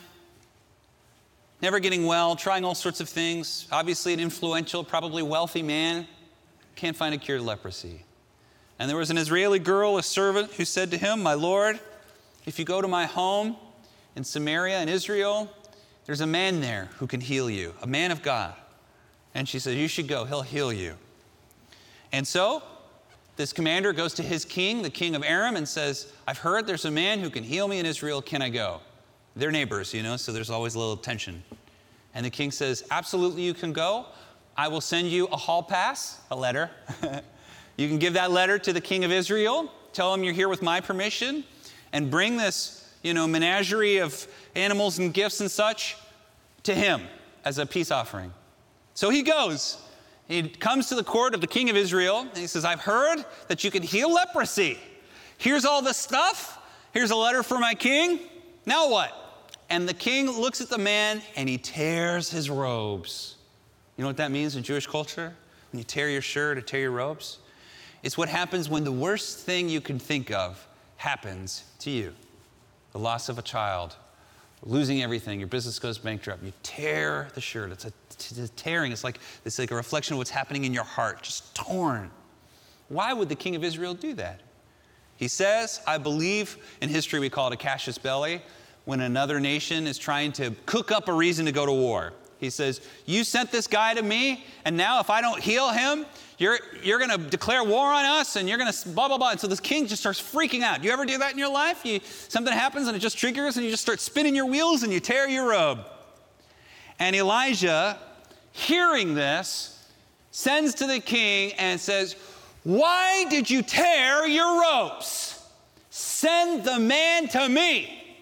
never 1.62 1.80
getting 1.80 2.04
well, 2.04 2.36
trying 2.36 2.64
all 2.64 2.74
sorts 2.74 3.00
of 3.00 3.08
things. 3.08 3.66
Obviously, 3.72 4.12
an 4.12 4.20
influential, 4.20 4.84
probably 4.84 5.22
wealthy 5.22 5.62
man 5.62 6.06
can't 6.76 6.96
find 6.96 7.14
a 7.14 7.18
cure 7.18 7.38
to 7.38 7.42
leprosy. 7.42 8.04
And 8.78 8.88
there 8.88 8.96
was 8.96 9.10
an 9.10 9.18
Israeli 9.18 9.58
girl, 9.58 9.96
a 9.96 10.02
servant, 10.02 10.52
who 10.52 10.64
said 10.64 10.90
to 10.90 10.98
him, 10.98 11.22
My 11.22 11.34
Lord, 11.34 11.80
if 12.44 12.58
you 12.58 12.64
go 12.64 12.80
to 12.80 12.88
my 12.88 13.06
home 13.06 13.56
in 14.14 14.22
Samaria 14.22 14.80
in 14.82 14.88
Israel, 14.88 15.50
there's 16.04 16.20
a 16.20 16.26
man 16.26 16.60
there 16.60 16.90
who 16.98 17.06
can 17.06 17.20
heal 17.20 17.50
you, 17.50 17.74
a 17.82 17.86
man 17.86 18.10
of 18.10 18.22
God. 18.22 18.54
And 19.34 19.48
she 19.48 19.58
said, 19.58 19.76
You 19.76 19.88
should 19.88 20.06
go, 20.06 20.24
he'll 20.24 20.42
heal 20.42 20.72
you. 20.72 20.94
And 22.12 22.26
so 22.26 22.62
this 23.36 23.52
commander 23.52 23.92
goes 23.92 24.14
to 24.14 24.22
his 24.22 24.44
king, 24.44 24.82
the 24.82 24.90
king 24.90 25.14
of 25.14 25.24
Aram, 25.24 25.56
and 25.56 25.68
says, 25.68 26.12
I've 26.26 26.38
heard 26.38 26.66
there's 26.66 26.84
a 26.84 26.90
man 26.90 27.18
who 27.18 27.30
can 27.30 27.42
heal 27.42 27.68
me 27.68 27.78
in 27.78 27.86
Israel. 27.86 28.22
Can 28.22 28.42
I 28.42 28.50
go? 28.50 28.80
They're 29.34 29.50
neighbors, 29.50 29.92
you 29.92 30.02
know, 30.02 30.16
so 30.16 30.32
there's 30.32 30.50
always 30.50 30.74
a 30.74 30.78
little 30.78 30.96
tension. 30.96 31.42
And 32.14 32.24
the 32.24 32.30
king 32.30 32.50
says, 32.50 32.84
Absolutely, 32.90 33.42
you 33.42 33.54
can 33.54 33.72
go. 33.72 34.06
I 34.56 34.68
will 34.68 34.80
send 34.80 35.08
you 35.08 35.26
a 35.26 35.36
hall 35.36 35.62
pass, 35.62 36.20
a 36.30 36.36
letter. 36.36 36.70
you 37.76 37.88
can 37.88 37.98
give 37.98 38.14
that 38.14 38.30
letter 38.30 38.58
to 38.58 38.72
the 38.72 38.80
king 38.80 39.04
of 39.04 39.12
Israel, 39.12 39.70
tell 39.92 40.12
him 40.14 40.24
you're 40.24 40.32
here 40.32 40.48
with 40.48 40.62
my 40.62 40.80
permission, 40.80 41.44
and 41.92 42.10
bring 42.10 42.36
this, 42.36 42.90
you 43.02 43.14
know, 43.14 43.26
menagerie 43.26 43.98
of 43.98 44.26
animals 44.54 44.98
and 44.98 45.12
gifts 45.12 45.40
and 45.40 45.50
such 45.50 45.96
to 46.62 46.74
him 46.74 47.02
as 47.44 47.58
a 47.58 47.66
peace 47.66 47.90
offering. 47.90 48.32
So 48.94 49.10
he 49.10 49.22
goes. 49.22 49.82
He 50.28 50.48
comes 50.48 50.88
to 50.88 50.94
the 50.96 51.04
court 51.04 51.34
of 51.34 51.40
the 51.40 51.46
king 51.46 51.70
of 51.70 51.76
Israel, 51.76 52.20
and 52.20 52.36
he 52.36 52.46
says, 52.46 52.64
I've 52.64 52.80
heard 52.80 53.24
that 53.48 53.62
you 53.62 53.70
can 53.70 53.82
heal 53.82 54.12
leprosy. 54.12 54.78
Here's 55.38 55.64
all 55.64 55.82
the 55.82 55.92
stuff. 55.92 56.58
Here's 56.92 57.10
a 57.10 57.16
letter 57.16 57.42
for 57.42 57.58
my 57.58 57.74
king. 57.74 58.20
Now 58.64 58.90
what? 58.90 59.12
And 59.68 59.88
the 59.88 59.94
king 59.94 60.30
looks 60.30 60.60
at 60.60 60.68
the 60.68 60.78
man 60.78 61.22
and 61.36 61.48
he 61.48 61.58
tears 61.58 62.30
his 62.30 62.48
robes. 62.48 63.35
You 63.96 64.02
know 64.02 64.08
what 64.08 64.16
that 64.18 64.30
means 64.30 64.56
in 64.56 64.62
Jewish 64.62 64.86
culture? 64.86 65.34
When 65.72 65.78
you 65.78 65.84
tear 65.84 66.10
your 66.10 66.22
shirt 66.22 66.58
or 66.58 66.60
tear 66.60 66.80
your 66.80 66.90
robes? 66.90 67.38
It's 68.02 68.16
what 68.16 68.28
happens 68.28 68.68
when 68.68 68.84
the 68.84 68.92
worst 68.92 69.40
thing 69.40 69.68
you 69.68 69.80
can 69.80 69.98
think 69.98 70.30
of 70.30 70.66
happens 70.96 71.64
to 71.80 71.90
you 71.90 72.12
the 72.96 73.02
loss 73.02 73.28
of 73.28 73.38
a 73.38 73.42
child, 73.42 73.94
losing 74.62 75.02
everything, 75.02 75.38
your 75.38 75.48
business 75.48 75.78
goes 75.78 75.98
bankrupt. 75.98 76.42
You 76.42 76.52
tear 76.62 77.28
the 77.34 77.42
shirt. 77.42 77.70
It's 77.70 77.84
a, 77.84 77.92
it's 78.10 78.38
a 78.38 78.48
tearing. 78.48 78.90
It's 78.90 79.04
like, 79.04 79.18
it's 79.44 79.58
like 79.58 79.70
a 79.70 79.74
reflection 79.74 80.14
of 80.14 80.18
what's 80.18 80.30
happening 80.30 80.64
in 80.64 80.72
your 80.72 80.84
heart, 80.84 81.22
just 81.22 81.54
torn. 81.54 82.10
Why 82.88 83.12
would 83.12 83.28
the 83.28 83.34
king 83.34 83.54
of 83.54 83.62
Israel 83.62 83.92
do 83.92 84.14
that? 84.14 84.40
He 85.16 85.28
says, 85.28 85.82
I 85.86 85.98
believe 85.98 86.56
in 86.80 86.88
history 86.88 87.20
we 87.20 87.28
call 87.28 87.48
it 87.48 87.52
a 87.52 87.58
casus 87.58 87.98
belli, 87.98 88.40
when 88.86 89.00
another 89.00 89.40
nation 89.40 89.86
is 89.86 89.98
trying 89.98 90.32
to 90.32 90.54
cook 90.64 90.90
up 90.90 91.08
a 91.08 91.12
reason 91.12 91.44
to 91.44 91.52
go 91.52 91.66
to 91.66 91.72
war. 91.72 92.14
He 92.38 92.50
says, 92.50 92.80
You 93.06 93.24
sent 93.24 93.50
this 93.50 93.66
guy 93.66 93.94
to 93.94 94.02
me, 94.02 94.44
and 94.64 94.76
now 94.76 95.00
if 95.00 95.10
I 95.10 95.20
don't 95.20 95.40
heal 95.40 95.70
him, 95.70 96.04
you're, 96.38 96.58
you're 96.82 96.98
going 96.98 97.10
to 97.10 97.18
declare 97.18 97.64
war 97.64 97.86
on 97.86 98.04
us, 98.04 98.36
and 98.36 98.48
you're 98.48 98.58
going 98.58 98.70
to 98.70 98.88
blah, 98.90 99.08
blah, 99.08 99.16
blah. 99.16 99.30
And 99.30 99.40
so 99.40 99.46
this 99.46 99.60
king 99.60 99.86
just 99.86 100.02
starts 100.02 100.20
freaking 100.20 100.62
out. 100.62 100.84
You 100.84 100.90
ever 100.90 101.06
do 101.06 101.16
that 101.18 101.32
in 101.32 101.38
your 101.38 101.50
life? 101.50 101.84
You, 101.84 102.00
something 102.28 102.52
happens, 102.52 102.88
and 102.88 102.96
it 102.96 103.00
just 103.00 103.16
triggers, 103.16 103.56
and 103.56 103.64
you 103.64 103.70
just 103.70 103.82
start 103.82 104.00
spinning 104.00 104.36
your 104.36 104.46
wheels, 104.46 104.82
and 104.82 104.92
you 104.92 105.00
tear 105.00 105.28
your 105.28 105.48
robe. 105.48 105.80
And 106.98 107.16
Elijah, 107.16 107.98
hearing 108.52 109.14
this, 109.14 109.72
sends 110.30 110.74
to 110.74 110.86
the 110.86 111.00
king 111.00 111.52
and 111.54 111.80
says, 111.80 112.16
Why 112.64 113.24
did 113.30 113.48
you 113.48 113.62
tear 113.62 114.26
your 114.26 114.60
robes? 114.60 115.42
Send 115.88 116.64
the 116.64 116.78
man 116.78 117.28
to 117.28 117.48
me. 117.48 118.18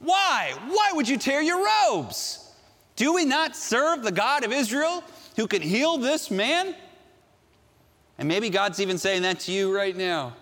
Why? 0.00 0.52
Why 0.68 0.90
would 0.92 1.08
you 1.08 1.16
tear 1.16 1.40
your 1.40 1.64
robes? 1.64 2.45
Do 2.96 3.12
we 3.12 3.26
not 3.26 3.54
serve 3.54 4.02
the 4.02 4.10
God 4.10 4.44
of 4.44 4.52
Israel 4.52 5.04
who 5.36 5.46
can 5.46 5.60
heal 5.60 5.98
this 5.98 6.30
man? 6.30 6.74
And 8.18 8.26
maybe 8.26 8.48
God's 8.48 8.80
even 8.80 8.96
saying 8.96 9.22
that 9.22 9.40
to 9.40 9.52
you 9.52 9.74
right 9.74 9.94
now. 9.94 10.34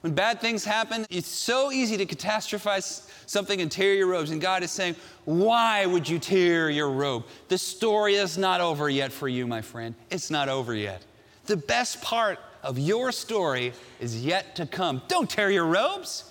When 0.00 0.12
bad 0.12 0.40
things 0.40 0.64
happen, 0.64 1.06
it's 1.08 1.28
so 1.28 1.72
easy 1.72 1.96
to 1.96 2.04
catastrophize 2.04 3.08
something 3.24 3.62
and 3.62 3.72
tear 3.72 3.94
your 3.94 4.08
robes. 4.08 4.32
And 4.32 4.40
God 4.40 4.62
is 4.62 4.70
saying, 4.70 4.96
Why 5.24 5.86
would 5.86 6.06
you 6.06 6.18
tear 6.18 6.68
your 6.68 6.90
robe? 6.90 7.24
The 7.48 7.56
story 7.56 8.16
is 8.16 8.36
not 8.36 8.60
over 8.60 8.90
yet 8.90 9.12
for 9.12 9.28
you, 9.28 9.46
my 9.46 9.62
friend. 9.62 9.94
It's 10.10 10.30
not 10.30 10.50
over 10.50 10.74
yet. 10.74 11.02
The 11.46 11.56
best 11.56 12.02
part 12.02 12.38
of 12.62 12.78
your 12.78 13.12
story 13.12 13.72
is 14.00 14.22
yet 14.22 14.56
to 14.56 14.66
come. 14.66 15.00
Don't 15.08 15.30
tear 15.30 15.50
your 15.50 15.66
robes. 15.66 16.30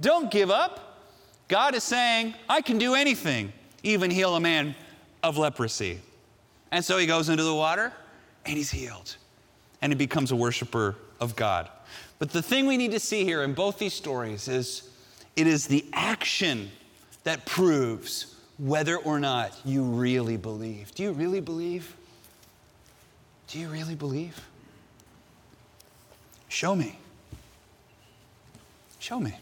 Don't 0.00 0.30
give 0.30 0.50
up. 0.50 1.00
God 1.48 1.74
is 1.74 1.84
saying, 1.84 2.34
I 2.48 2.60
can 2.60 2.78
do 2.78 2.94
anything, 2.94 3.52
even 3.82 4.10
heal 4.10 4.34
a 4.36 4.40
man 4.40 4.74
of 5.24 5.38
leprosy. 5.38 6.00
And 6.70 6.84
so 6.84 6.98
he 6.98 7.06
goes 7.06 7.28
into 7.28 7.42
the 7.42 7.54
water 7.54 7.92
and 8.44 8.56
he's 8.56 8.70
healed. 8.70 9.16
And 9.82 9.92
he 9.92 9.96
becomes 9.96 10.30
a 10.30 10.36
worshiper 10.36 10.94
of 11.18 11.34
God. 11.34 11.68
But 12.18 12.30
the 12.30 12.42
thing 12.42 12.66
we 12.66 12.76
need 12.76 12.92
to 12.92 13.00
see 13.00 13.24
here 13.24 13.42
in 13.42 13.54
both 13.54 13.78
these 13.78 13.94
stories 13.94 14.46
is 14.46 14.88
it 15.34 15.46
is 15.46 15.66
the 15.66 15.84
action 15.92 16.70
that 17.24 17.44
proves 17.46 18.36
whether 18.58 18.96
or 18.98 19.18
not 19.18 19.58
you 19.64 19.82
really 19.82 20.36
believe. 20.36 20.94
Do 20.94 21.02
you 21.02 21.12
really 21.12 21.40
believe? 21.40 21.96
Do 23.48 23.58
you 23.58 23.68
really 23.68 23.94
believe? 23.94 24.40
Show 26.48 26.76
me. 26.76 26.98
Show 29.00 29.18
me. 29.18 29.34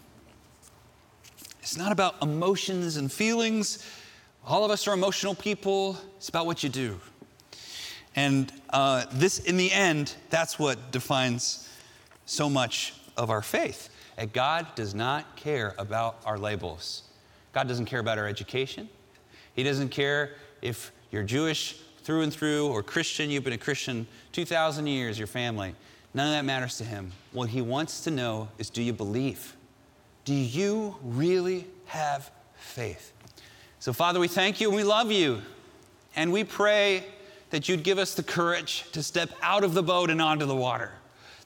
It's 1.61 1.77
not 1.77 1.93
about 1.93 2.23
emotions 2.23 2.97
and 2.97 3.12
feelings. 3.12 3.87
All 4.45 4.65
of 4.65 4.71
us 4.71 4.89
are 4.89 4.95
emotional 4.95 5.35
people. 5.35 5.97
It's 6.17 6.29
about 6.29 6.47
what 6.47 6.63
you 6.63 6.69
do. 6.69 6.99
And 8.17 8.53
uh, 8.71 9.05
this, 9.13 9.39
in 9.39 9.57
the 9.57 9.71
end, 9.71 10.15
that's 10.31 10.59
what 10.59 10.91
defines 10.91 11.69
so 12.27 12.51
much 12.51 12.95
of 13.17 13.31
our 13.31 13.43
faith. 13.43 13.89
And 14.19 14.33
God 14.33 14.67
does 14.75 14.95
not 14.95 15.37
care 15.37 15.75
about 15.79 16.19
our 16.27 16.39
labels. 16.39 17.05
God 17.53 17.69
doesn't 17.69 17.87
care 17.87 18.01
about 18.01 18.19
our 18.19 18.27
education. 18.27 18.89
He 19.55 19.63
doesn't 19.63 19.91
care 19.91 20.33
if 20.61 20.91
you're 21.11 21.23
Jewish 21.23 21.79
through 22.03 22.23
and 22.23 22.33
through 22.33 22.69
or 22.69 22.83
Christian, 22.83 23.31
you've 23.31 23.45
been 23.45 23.53
a 23.53 23.59
Christian 23.59 24.07
2,000 24.33 24.87
years, 24.87 25.19
your 25.19 25.29
family. 25.29 25.75
None 26.15 26.27
of 26.27 26.33
that 26.33 26.45
matters 26.45 26.79
to 26.79 26.85
him. 26.85 27.13
What 27.33 27.49
he 27.49 27.63
wants 27.63 28.03
to 28.05 28.11
know 28.11 28.49
is 28.59 28.71
do 28.71 28.83
you 28.83 28.93
believe? 28.93 29.57
Do 30.25 30.35
you 30.35 30.97
really 31.03 31.67
have 31.87 32.31
faith? 32.57 33.13
So, 33.83 33.93
Father, 33.93 34.21
we 34.21 34.29
thank 34.29 34.61
you 34.61 34.69
and 34.69 34.77
we 34.77 34.85
love 34.85 35.11
you. 35.11 35.43
And 36.15 36.33
we 36.33 36.45
pray 36.45 37.03
that 37.51 37.69
you'd 37.69 37.83
give 37.83 37.99
us 37.99 38.15
the 38.15 38.23
courage 38.23 38.85
to 38.93 39.03
step 39.03 39.29
out 39.43 39.65
of 39.65 39.75
the 39.75 39.83
boat 39.83 40.09
and 40.09 40.23
onto 40.23 40.47
the 40.47 40.55
water, 40.55 40.93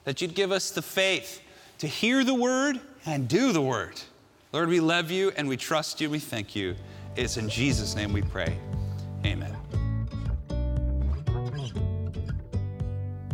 that 0.03 0.21
you'd 0.21 0.35
give 0.35 0.51
us 0.51 0.69
the 0.69 0.83
faith 0.83 1.41
to 1.79 1.87
hear 1.87 2.23
the 2.23 2.35
word 2.35 2.79
and 3.07 3.27
do 3.27 3.51
the 3.51 3.61
word. 3.61 3.99
Lord, 4.53 4.69
we 4.69 4.79
love 4.79 5.09
you 5.09 5.31
and 5.35 5.49
we 5.49 5.57
trust 5.57 5.99
you. 5.99 6.11
We 6.11 6.19
thank 6.19 6.55
you. 6.55 6.75
It's 7.15 7.37
in 7.37 7.49
Jesus' 7.49 7.95
name 7.95 8.13
we 8.13 8.21
pray. 8.21 8.55
Amen. 9.25 9.55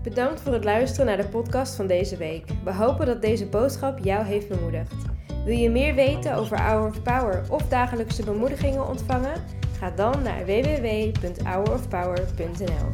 Bedankt 0.03 0.41
voor 0.41 0.53
het 0.53 0.63
luisteren 0.63 1.05
naar 1.05 1.17
de 1.17 1.27
podcast 1.27 1.75
van 1.75 1.87
deze 1.87 2.17
week. 2.17 2.45
We 2.63 2.73
hopen 2.73 3.05
dat 3.05 3.21
deze 3.21 3.45
boodschap 3.45 3.99
jou 3.99 4.25
heeft 4.25 4.47
bemoedigd. 4.47 5.12
Wil 5.43 5.57
je 5.57 5.69
meer 5.69 5.95
weten 5.95 6.35
over 6.35 6.59
Hour 6.59 6.87
of 6.87 7.01
Power 7.01 7.43
of 7.49 7.67
dagelijkse 7.67 8.23
bemoedigingen 8.23 8.87
ontvangen? 8.87 9.43
Ga 9.77 9.89
dan 9.89 10.21
naar 10.21 10.45
www.hourofpower.nl. 10.45 12.92